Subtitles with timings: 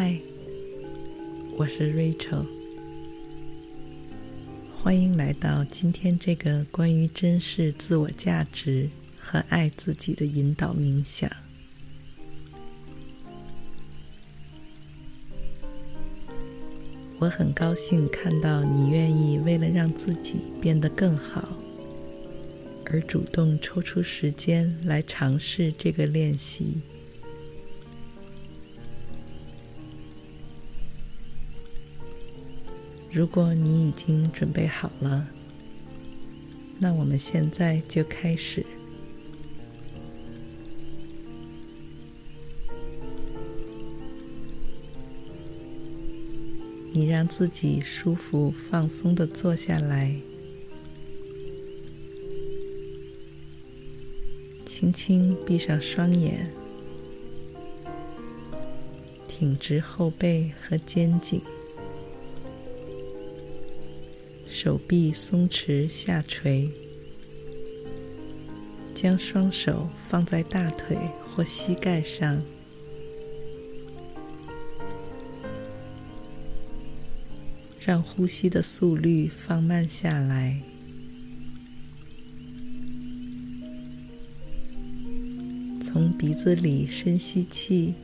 [0.00, 0.16] 嗨，
[1.56, 2.46] 我是 Rachel，
[4.80, 8.88] 欢迎来到今天这个关于珍视自我价值
[9.18, 11.28] 和爱自己的引导冥想。
[17.18, 21.58] 我很高兴看到你愿意为了让自己变得更好，
[22.84, 26.82] 而主动抽出时间来尝试这个练习。
[33.10, 35.26] 如果你已经准备好了，
[36.78, 38.64] 那我们现在就开始。
[46.92, 50.14] 你让自己舒服、放松地坐下来，
[54.66, 56.52] 轻轻闭上双眼，
[59.26, 61.40] 挺直后背和肩颈。
[64.60, 66.68] 手臂松弛下垂，
[68.92, 72.42] 将双手放在大腿或膝盖上，
[77.78, 80.60] 让呼吸的速率放慢下来。
[85.80, 87.94] 从鼻子里深吸气，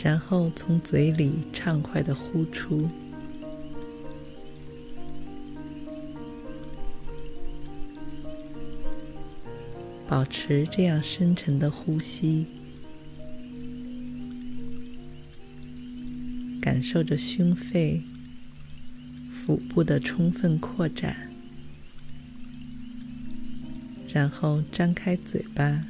[0.00, 2.88] 然后从嘴里畅快的呼出。
[10.10, 12.44] 保持这样深沉的呼吸，
[16.60, 18.02] 感受着胸肺、
[19.30, 21.30] 腹部的充分扩展，
[24.12, 25.86] 然后张开嘴巴，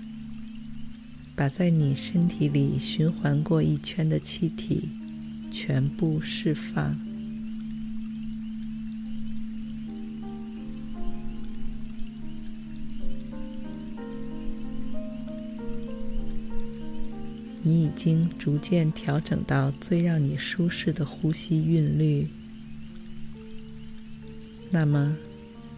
[1.34, 4.90] 把在你身体里循环过一圈的气体
[5.50, 7.09] 全部释放。
[17.62, 22.26] 你已经逐渐调整到最让你舒适的呼吸韵律，
[24.70, 25.16] 那么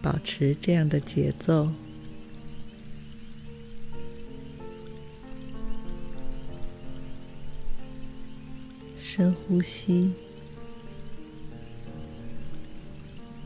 [0.01, 1.69] 保持这样的节奏，
[8.97, 10.13] 深呼吸，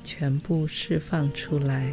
[0.03, 1.91] 全部释放出来。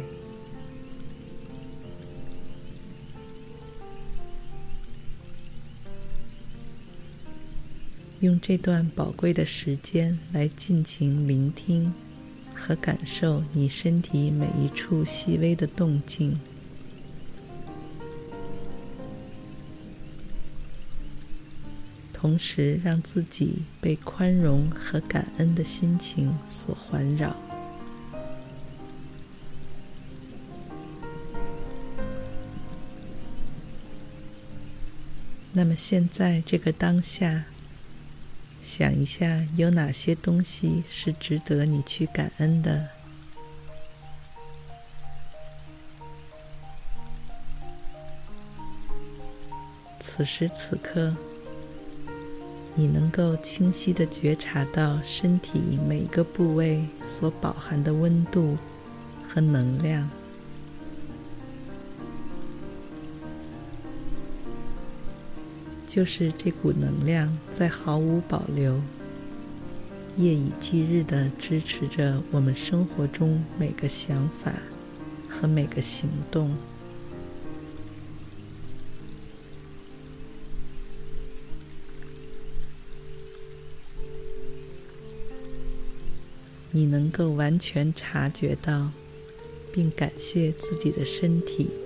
[8.25, 11.93] 用这段宝贵的时间来尽情聆听
[12.55, 16.39] 和感受你身体每一处细微的动静，
[22.11, 27.35] 同时让自己被宽容和感恩的心情所环绕。
[35.53, 37.45] 那么现在这个当下。
[38.67, 42.87] 想一下，有哪些东西是值得你去感恩的？
[49.99, 51.15] 此时此刻，
[52.73, 58.57] 你能够清晰的觉察到身体每个部位所饱含的温度
[59.29, 60.09] 和能量。
[65.95, 68.81] 就是这股能量在毫无保留、
[70.17, 74.51] 夜以继日的支持着我们生活中每个想法
[75.29, 76.53] 和每个行动。
[86.71, 88.91] 你能够完全察觉到，
[89.71, 91.84] 并感谢自己的身体。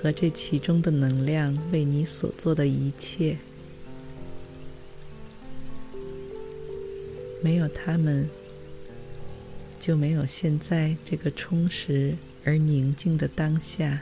[0.00, 3.36] 和这其中的能量为你所做的一切。
[7.42, 8.28] 没有他们
[9.80, 12.14] 就没有现在这个充实
[12.44, 14.00] 而宁静的当下。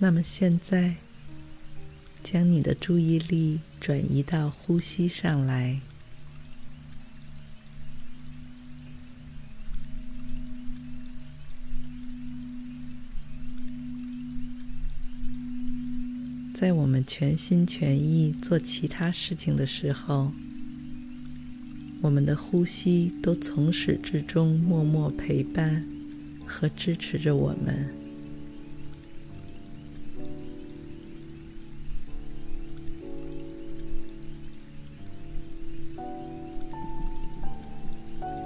[0.00, 0.94] 那么现在
[2.30, 5.80] 将你的注意力转移到呼吸上来。
[16.52, 20.30] 在我们全心全意做其他事情的时候，
[22.02, 25.82] 我们的呼吸都从始至终默默陪伴
[26.44, 27.97] 和支持着我们。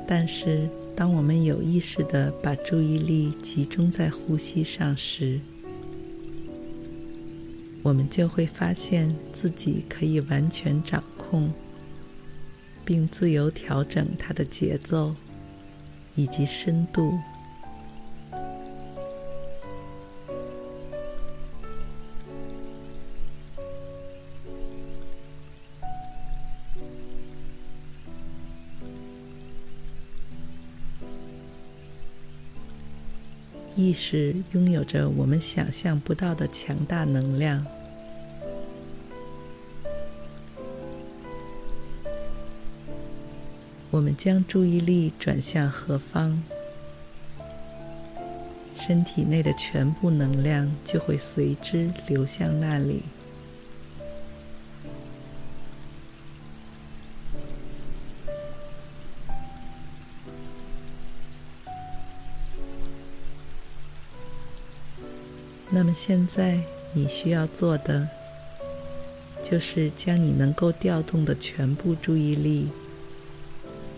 [0.07, 5.41] 但是，当我们有意识的把注意力集中在呼吸上时，
[7.83, 11.51] 我们就会发现自己可以完全掌控，
[12.85, 15.15] 并自由调整它的节奏
[16.15, 17.19] 以及深度。
[33.75, 37.67] 意识拥有着我们想象不到的强大能量。
[43.91, 46.43] 我们将注意力转向何方，
[48.77, 53.03] 身体内的全部能量就会随之流向那里。
[65.85, 66.61] 那么现在
[66.93, 68.09] 你需要做的，
[69.43, 72.69] 就是将你能够调动的全部注意力，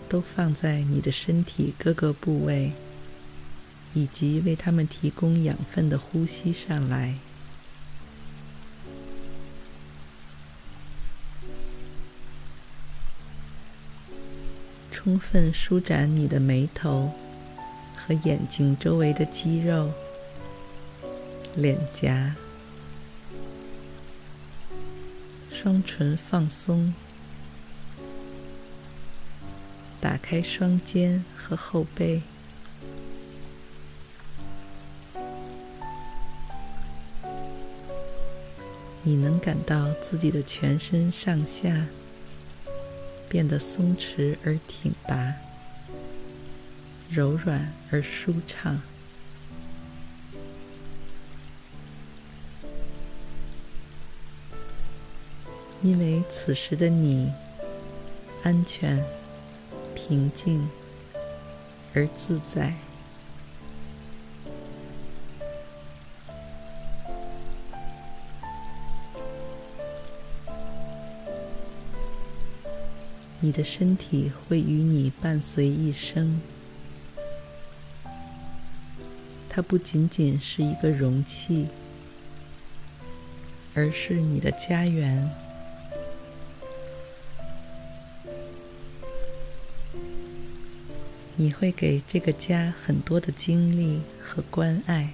[0.09, 2.71] 都放在你的身体各个部位，
[3.93, 7.13] 以及为他们提供养分的呼吸上来。
[14.91, 17.11] 充分舒展你的眉头
[17.95, 19.91] 和眼睛周围的肌肉。
[21.55, 22.35] 脸颊、
[25.49, 26.93] 双唇放松，
[30.01, 32.21] 打开双肩和后背。
[39.03, 41.85] 你能感到自己的全身上下
[43.29, 45.35] 变得松弛而挺拔，
[47.09, 48.81] 柔软而舒畅。
[55.85, 57.31] 因为此时的你
[58.41, 59.05] 安全、
[59.93, 60.67] 平静
[61.93, 62.73] 而自在，
[73.39, 76.41] 你的身体会与你伴随一生。
[79.47, 81.67] 它不仅仅是一个容器，
[83.75, 85.44] 而是你的家园。
[91.37, 95.13] 你会给这个家很多的精力和关爱。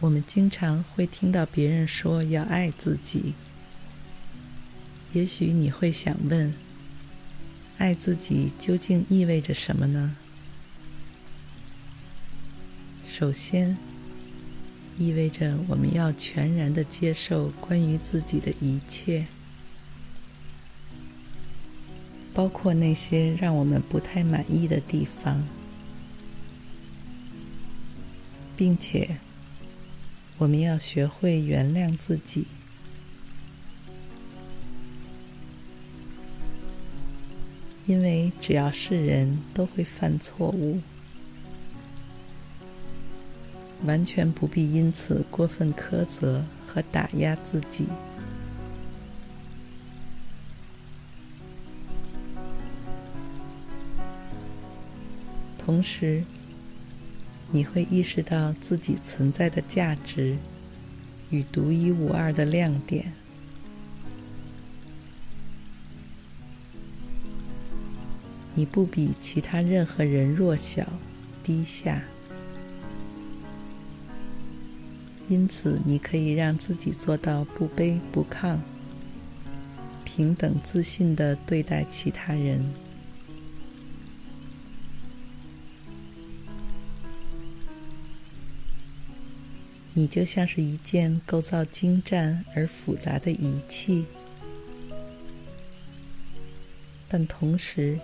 [0.00, 3.34] 我们经常会听到别人说要爱自己，
[5.12, 6.54] 也许你会想问：
[7.76, 10.16] 爱自己究竟意味着什么呢？
[13.06, 13.76] 首先，
[14.98, 19.26] 意味着我们要全然的接受关于自己的一切，
[22.34, 25.42] 包括那些让我们不太满意的地方，
[28.56, 29.16] 并且
[30.36, 32.46] 我们要学会原谅自己，
[37.86, 40.80] 因为只要是人都会犯错误。
[43.84, 47.86] 完全不必因此过分苛责和打压自己。
[55.58, 56.24] 同时，
[57.52, 60.36] 你会意识到自己存在的价值
[61.30, 63.12] 与独一无二的亮点。
[68.54, 70.86] 你不比其他任何人弱小、
[71.42, 72.02] 低下。
[75.30, 78.58] 因此你可以让自己做到不卑不亢
[80.04, 82.74] 平等自信地对待其他人。
[89.94, 94.06] 你就像是一件构造精湛而复杂的仪器
[97.08, 97.98] 但同时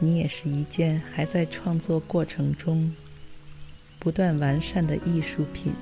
[0.00, 2.92] 你也是一件还在创作过程中
[4.00, 5.72] 不断完善的艺术品。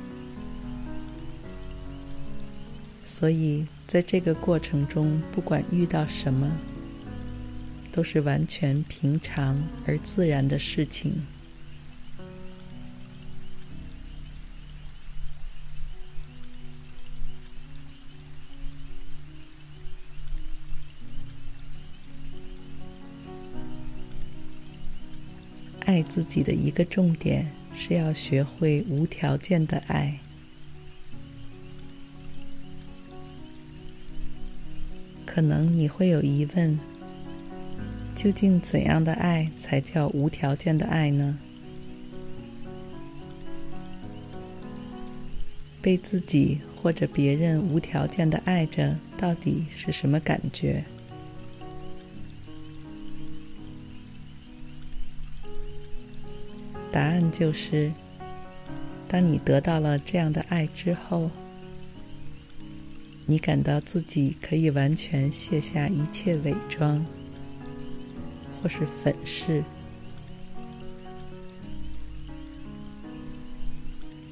[3.21, 6.51] 所以，在这个过程中，不管遇到什么，
[7.93, 11.21] 都是完全平常而自然的事情。
[25.81, 30.21] 爱自己的一个重点是要学会无条件的爱。
[35.33, 36.77] 可能你会有疑问：
[38.17, 41.39] 究竟怎样的爱才叫无条件的爱呢？
[45.81, 50.83] 被自己或者别人无条件的爱着，到底是什么感觉？
[56.91, 57.93] 答案就是，
[59.07, 61.31] 当你得到了这样的爱之后，
[63.31, 67.07] 你感到自己可以完全卸下一切伪装，
[68.61, 69.63] 或是粉饰，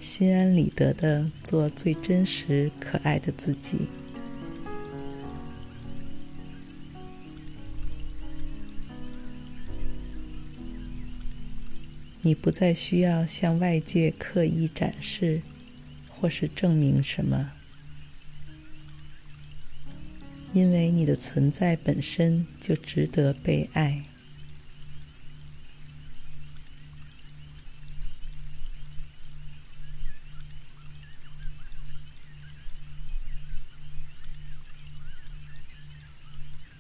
[0.00, 3.86] 心安理得的做最真实可爱的自己。
[12.22, 15.40] 你不再需要向外界刻意展示，
[16.08, 17.52] 或是证明什么，
[20.58, 24.04] 因为你的存在本身就值得被爱。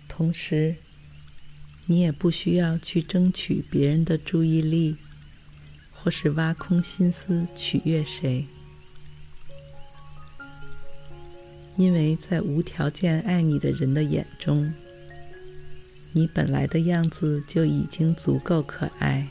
[0.08, 0.74] 同时，
[1.86, 4.96] 你也不需要去争取别人的注意力。
[6.00, 8.46] 或是挖空心思取悦谁，
[11.78, 14.74] 因为在无条件爱你的人的眼中，
[16.12, 19.28] 你本来的样子就已经足够可爱。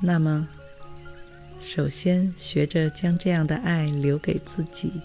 [0.00, 0.48] 那么，
[1.62, 5.00] 首先学着将这样的爱留给自己。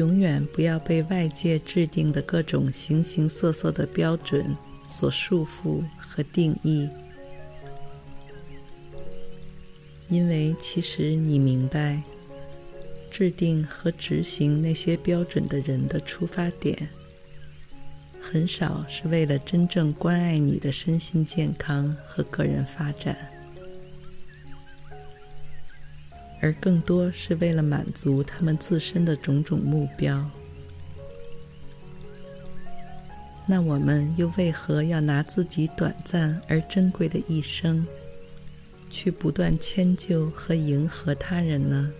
[0.00, 4.56] 永远不要被外界制定的各种形形色色的标准
[4.88, 6.88] 所束缚和定义，
[10.08, 12.02] 因为其实你明白，
[13.10, 16.88] 制定和执行那些标准的人的出发点，
[18.22, 23.14] 很少是为了真正关爱你的身心健康和个人发展。
[26.40, 30.28] 而更多是为了满足他们自身的种种目标。
[33.46, 37.84] 那我们又为何要拿自己短暂而珍贵的一生，
[38.88, 41.92] 去不断迁就和迎合他人呢？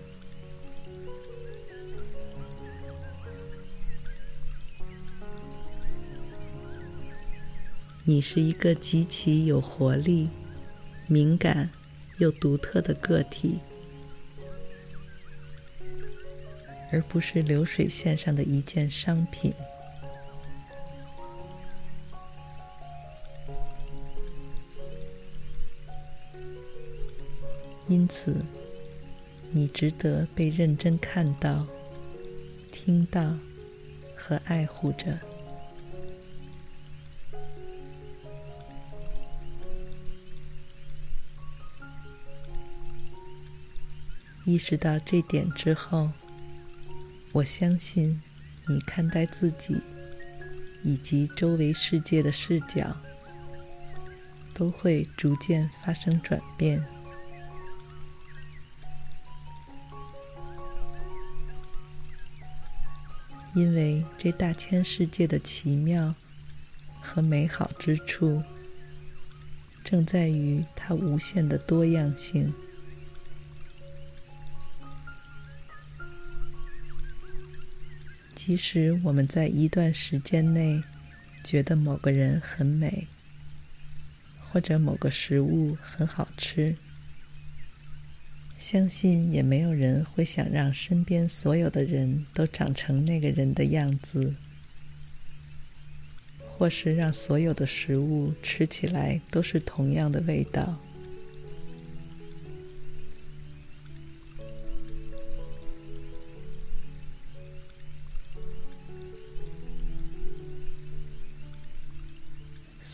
[8.03, 10.29] 你是一个极其有活力、
[11.07, 11.69] 敏感
[12.17, 13.59] 又独特的个体。
[16.91, 19.53] 而不是流水线上的一件商品。
[27.87, 28.35] 因此，
[29.51, 31.65] 你值得被认真看到、
[32.71, 33.35] 听到
[34.15, 35.19] 和爱护着。
[44.45, 46.09] 意识到这点之后，
[47.33, 48.21] 我相信，
[48.67, 49.81] 你看待自己
[50.83, 52.95] 以及周围世界的视角，
[54.53, 56.85] 都会逐渐发生转变。
[63.53, 66.13] 因为这大千世界的奇妙
[67.01, 68.43] 和美好之处，
[69.85, 72.53] 正在于它无限的多样性。
[78.43, 80.81] 即使我们在一段时间内
[81.43, 83.05] 觉得某个人很美，
[84.39, 86.75] 或者某个食物很好吃，
[88.57, 94.33] 相信也没有人会想让身边所有的人都长成那个人的样子，
[96.39, 100.79] 或是让所有的食物吃起来都是同样的味道。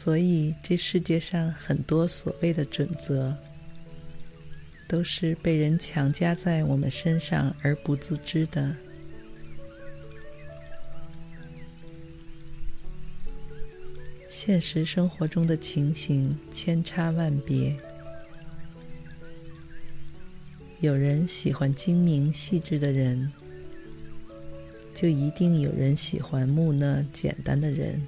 [0.07, 3.35] 所以，这世界上很多所谓的准则，
[4.87, 8.73] 都是被人强加在我们身上而不自知的。
[14.29, 17.75] 现实生活中的情形千差万别，
[20.79, 23.29] 有人喜欢精明细致的人，
[24.95, 28.01] 就一定有人喜欢木讷简单的人。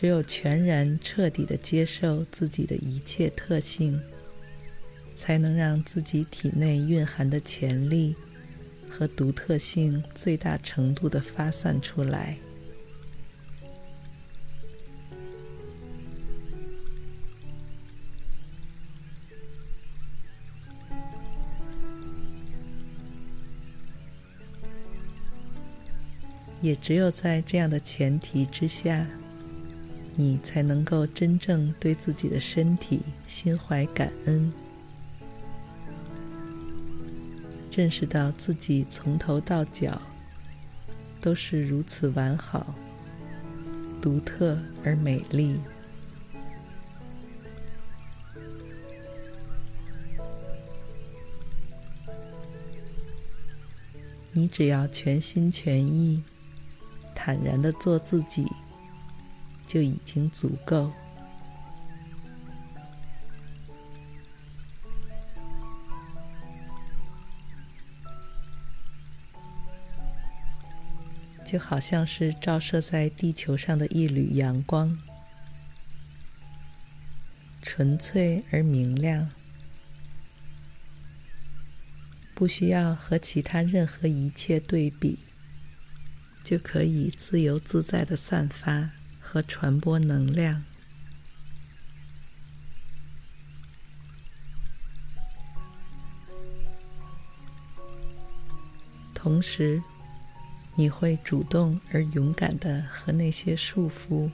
[0.00, 4.00] 只有全然彻底的接受自己的一切特性，
[5.14, 8.16] 才能让自己体内蕴含的潜力
[8.88, 12.38] 和独特性最大程度的发散出来。
[26.62, 29.06] 也只有在这样的前提之下，
[30.20, 34.52] 你才能够真正对自己的身体心怀感恩，
[37.72, 39.98] 认识到自己从头到脚
[41.22, 42.74] 都是如此完好、
[44.02, 45.58] 独特而美丽。
[54.32, 56.22] 你只要全心全意、
[57.14, 58.46] 坦然的做自己。
[59.70, 60.92] 就已经足够。
[71.44, 74.98] 就好像是照射在地球上的一缕阳光，
[77.62, 79.30] 纯粹而明亮，
[82.34, 85.20] 不需要和其他任何一切对比，
[86.42, 88.90] 就可以自由自在地散发。
[89.32, 90.64] 和传播能量，
[99.14, 99.80] 同时，
[100.74, 104.28] 你会主动而勇敢的和那些束缚、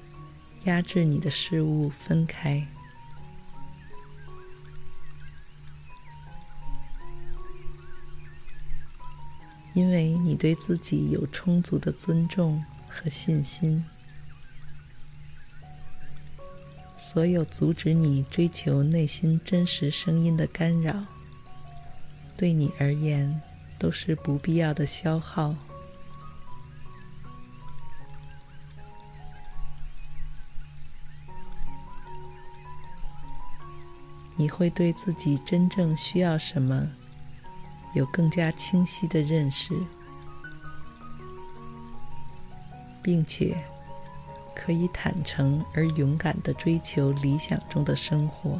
[0.64, 2.66] 压制你的事物分开，
[9.74, 13.84] 因为你对自己有充足的尊重和信心。
[16.96, 21.04] 所有阻止你追求内心真实声音的干扰，
[22.36, 23.40] 对你而言
[23.78, 25.54] 都是不必要的消耗。
[34.38, 36.86] 你会对自己真正需要什么
[37.94, 39.74] 有更加清晰的认识，
[43.02, 43.56] 并且，
[44.56, 48.58] 可以坦诚而勇敢的追求理想中的生活。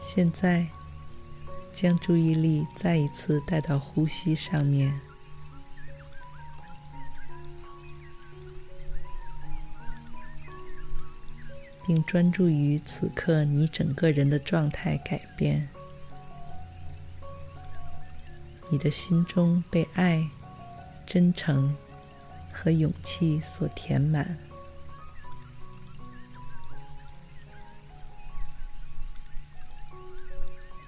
[0.00, 0.66] 现在，
[1.70, 5.07] 将注意力再一次带到呼吸上面。
[11.88, 15.66] 并专注于此刻你整个人的状态改变，
[18.70, 20.28] 你的心中被爱、
[21.06, 21.74] 真诚
[22.52, 24.36] 和勇气所填满。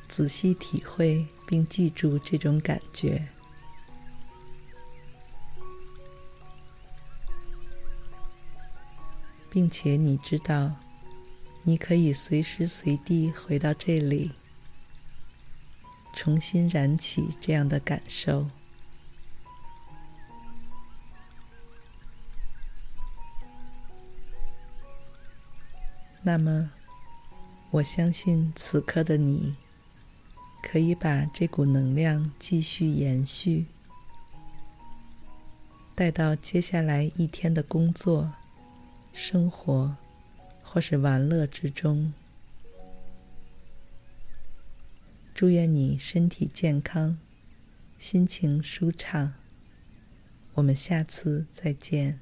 [0.07, 3.27] 仔细体会并记住这种感觉。
[9.49, 10.71] 并且你知道。
[11.63, 14.33] 你可以随时随地回到这里，
[16.15, 18.47] 重新燃起这样的感受。
[26.23, 26.71] 那么，
[27.71, 29.55] 我相信此刻的你，
[30.63, 33.67] 可以把这股能量继续延续，
[35.95, 38.33] 带到接下来一天的工作、
[39.13, 39.97] 生活。
[40.73, 42.13] 或是玩乐之中。
[45.35, 47.19] 祝愿你身体健康，
[47.99, 49.35] 心情舒畅。
[50.55, 52.21] 我们下次再见。